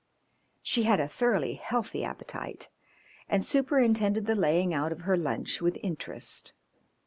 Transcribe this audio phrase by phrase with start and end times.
[0.63, 2.69] She had a thoroughly healthy appetite,
[3.29, 6.55] and superintended the laying out of her lunch with interest.